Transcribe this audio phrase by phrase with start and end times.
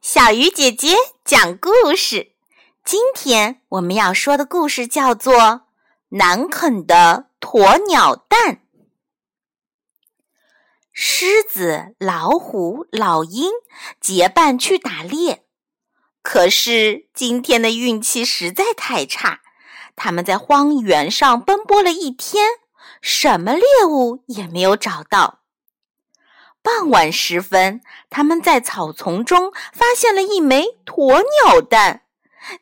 [0.00, 2.32] 小鱼姐姐讲故事。
[2.82, 5.34] 今天我们要说的故事叫做
[6.08, 8.54] 《难啃的鸵鸟蛋》。
[10.90, 13.50] 狮子、老虎、老鹰
[14.00, 15.44] 结伴去打猎，
[16.22, 19.42] 可是今天的运气实在太差。
[19.96, 22.46] 他们在荒原上奔波了一天，
[23.02, 25.39] 什么猎物也没有找到。
[26.62, 27.80] 傍晚时分，
[28.10, 32.02] 他们在草丛中发现了一枚鸵鸟蛋，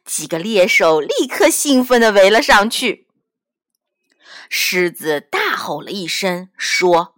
[0.05, 3.08] 几个猎手立刻兴奋地围了上去。
[4.48, 7.16] 狮子大吼了一声，说：“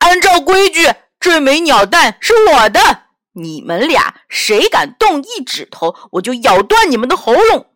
[0.00, 7.72] 按照规矩，这枚鸟蛋是我的，你们俩谁敢动一指头，我就咬断你们的喉咙。”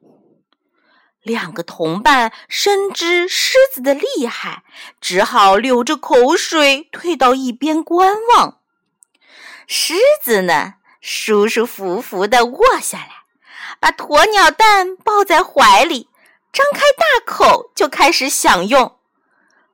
[1.22, 4.62] 两个同伴深知狮子的厉害，
[5.00, 8.58] 只好流着口水退到一边观望。
[9.66, 13.24] 狮子呢，舒舒服服地卧下来，
[13.78, 16.08] 把鸵鸟蛋抱在怀里，
[16.52, 18.96] 张开大口就开始享用。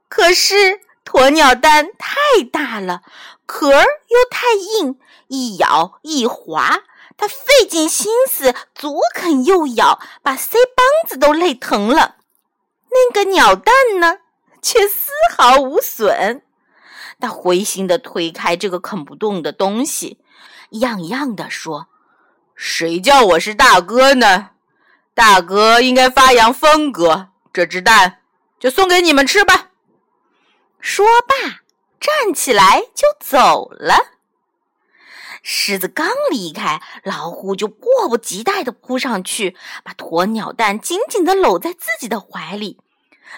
[0.08, 3.02] 可是鸵鸟蛋太大了，
[3.46, 6.82] 壳又太硬，一咬一划。
[7.16, 12.16] 他费尽心思，左啃右咬，把腮帮子都累疼了。
[12.90, 14.18] 那个鸟蛋呢，
[14.62, 16.42] 却丝毫无损。
[17.18, 20.18] 他灰心地推开这个啃不动的东西，
[20.70, 21.88] 样样的说
[22.54, 24.50] ：“谁叫我是大哥呢？
[25.14, 28.20] 大哥应该发扬风格，这只蛋
[28.60, 29.70] 就送给你们吃吧。”
[30.78, 31.60] 说罢，
[31.98, 34.15] 站起来就走了。
[35.48, 42.80] 狮子刚离开，老虎就迫不及待地扑上去，把鸵鸟蛋紧紧地搂在自己的怀里，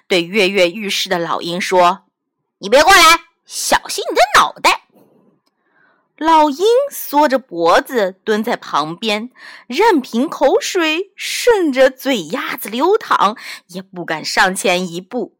[0.07, 2.05] 对跃跃欲试的老鹰说
[2.61, 3.03] ：“你别过来，
[3.45, 4.85] 小心你的脑袋。”
[6.17, 9.31] 老鹰缩着脖子蹲在旁边，
[9.67, 13.37] 任凭口水顺着嘴丫子流淌，
[13.67, 15.37] 也不敢上前一步。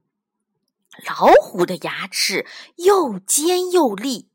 [1.07, 2.45] 老虎的牙齿
[2.77, 4.29] 又尖又利。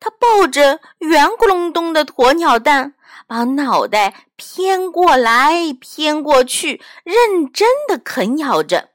[0.00, 2.94] 他抱着圆咕隆咚的鸵鸟蛋，
[3.26, 8.90] 把脑袋偏过来偏过去，认真的啃咬着。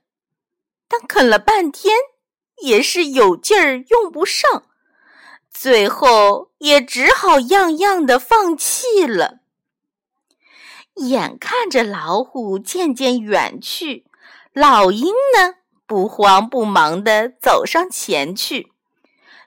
[0.87, 1.95] 但啃了半天，
[2.61, 4.63] 也是有劲儿用不上，
[5.49, 9.39] 最后也只好样样的放弃了。
[10.95, 14.05] 眼看着老虎渐渐远去，
[14.53, 15.55] 老鹰呢，
[15.87, 18.72] 不慌不忙的走上前去。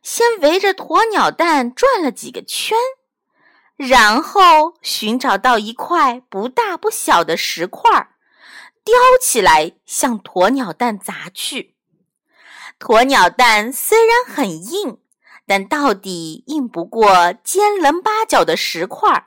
[0.07, 2.79] 先围着鸵鸟蛋转了几个圈，
[3.75, 7.91] 然后寻找到一块不大不小的石块，
[8.85, 11.75] 叼起来向鸵鸟蛋砸去。
[12.79, 15.01] 鸵鸟蛋虽然很硬，
[15.45, 19.27] 但到底硬不过尖棱八角的石块。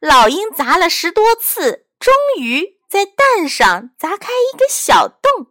[0.00, 5.46] 老鹰砸了十多次，终于在蛋上砸开一个小洞。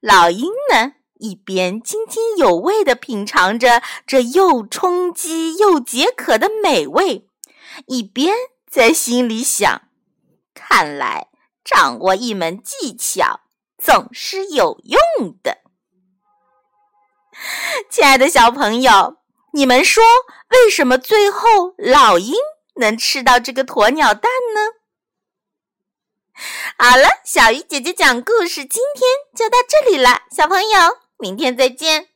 [0.00, 0.94] 老鹰呢？
[1.22, 7.28] 一边津津有味地品尝着这又充饥又解渴的美味，
[7.86, 8.34] 一边
[8.68, 9.82] 在心里想：
[10.52, 11.28] 看来
[11.64, 13.38] 掌握一门技巧
[13.78, 15.58] 总是有用的。
[17.88, 19.18] 亲爱的小朋友，
[19.52, 20.02] 你们说
[20.50, 22.34] 为什么最后老鹰
[22.80, 24.60] 能吃到这个鸵鸟蛋呢？
[26.76, 31.01] 好了，小鱼姐姐讲故事，今天就到这里了，小朋友。
[31.22, 32.11] 明天再见。